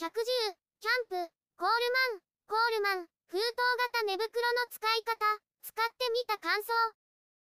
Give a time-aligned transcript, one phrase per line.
[0.00, 1.28] 110、キャンプ、
[1.60, 3.52] コールマン、コールマン、封筒
[3.92, 5.12] 型寝袋の使い方、
[5.60, 6.72] 使ってみた感想。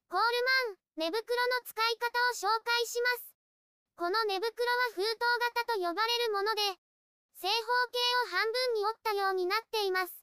[0.07, 3.35] コールマン、寝袋の使い方を紹介します。
[3.99, 5.19] この寝袋は封筒
[5.67, 6.63] 型と呼ばれるもので、
[7.43, 7.59] 正方
[7.91, 10.15] 形を半分に折ったようになっています。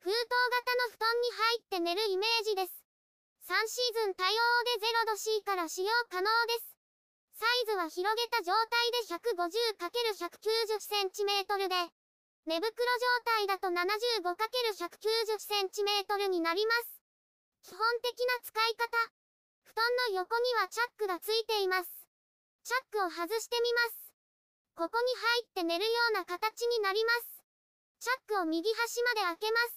[0.00, 2.72] 封筒型の布団に入って寝るイメージです。
[3.52, 4.40] 3シーズン対応
[4.80, 4.80] で
[5.12, 6.75] 0°C から使用可能です。
[7.36, 11.76] サイズは広げた状態で 150×190cm で、
[12.46, 12.80] 寝袋状
[13.24, 17.02] 態だと 75×190cm になります。
[17.62, 18.96] 基本的な使い方。
[19.64, 21.90] 布団の横にはチャックがついています。
[22.64, 24.14] チャックを外してみます。
[24.74, 27.44] ここに入って寝るような形になります。
[28.00, 29.76] チャックを右端まで開けます。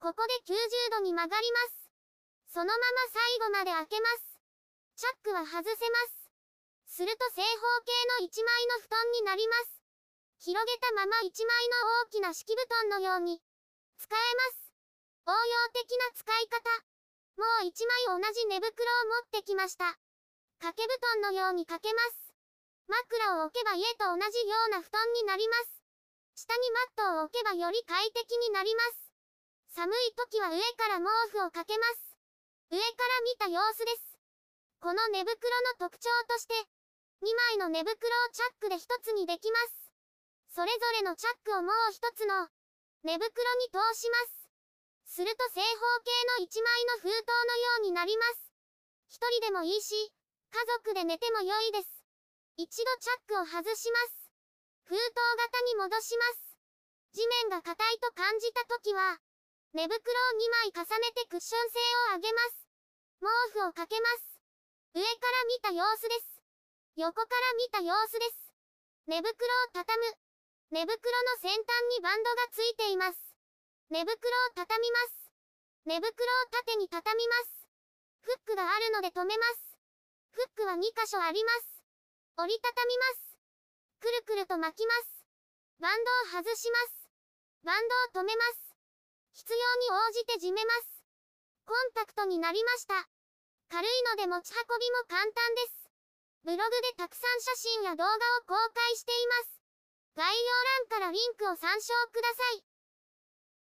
[0.00, 1.88] ここで90度に曲がります。
[2.52, 2.80] そのまま
[3.12, 4.40] 最後まで開けます。
[4.96, 6.21] チャックは外せます。
[6.92, 7.48] すると正方
[7.88, 9.80] 形の1枚の布団になります。
[10.44, 13.40] 広げたまま1枚の大きな敷布団のように
[13.96, 14.76] 使えます。
[15.24, 16.60] 応用的な使い方。
[17.40, 19.96] もう1枚同じ寝袋を持ってきました。
[20.60, 22.36] 掛け布団のようにかけます。
[22.84, 25.80] 枕を置けば家と同じような布団になります。
[26.36, 29.08] 下にマットを置けばより快適になります。
[29.80, 32.20] 寒い時は上から毛布をかけます。
[32.68, 32.84] 上か
[33.40, 34.12] ら見た様子です。
[34.84, 35.32] この寝袋
[35.80, 36.52] の特徴として、
[37.20, 39.82] 2枚の寝袋をチャックで1つにできます。
[40.54, 42.48] それぞれのチャックをもう1つの
[43.04, 43.28] 寝袋
[43.60, 44.42] に通します。
[45.04, 48.52] すると正方形の1枚の封筒のようになります。
[49.10, 49.92] 1人でもいいし、
[50.52, 51.88] 家族で寝ても良いです。
[52.56, 54.22] 一度チャックを外します。
[54.84, 55.00] 封筒
[55.36, 56.56] 型に戻します。
[57.12, 59.18] 地面が硬いと感じた時は、
[59.72, 59.98] 寝袋を
[60.36, 61.78] 2枚重ねてクッション性
[62.12, 62.68] を上げます。
[63.20, 63.26] 毛
[63.60, 64.40] 布をかけます。
[64.94, 66.41] 上から見た様子です。
[66.96, 68.52] 横から見た様子です。
[69.08, 69.32] 寝袋を
[69.72, 70.12] 畳む。
[70.76, 73.16] 寝袋の先端にバンドがついています。
[73.88, 74.16] 寝袋を
[74.54, 75.32] 畳みます。
[75.88, 76.12] 寝袋を
[76.52, 77.64] 縦に畳みます。
[78.20, 79.80] フックがあるので止めます。
[80.36, 81.80] フックは2箇所あります。
[82.36, 83.40] 折りたたみます。
[83.98, 85.24] くるくると巻きます。
[85.80, 87.08] バンドを外します。
[87.64, 88.76] バンドを止めます。
[89.32, 91.00] 必要に応じて締めます。
[91.64, 93.08] コンパクトになりました。
[93.70, 95.81] 軽いので持ち運びも簡単です。
[96.44, 98.16] ブログでたくさん写真や動画を
[98.50, 99.62] 公開しています。
[100.16, 102.71] 概要欄からリンクを参照ください。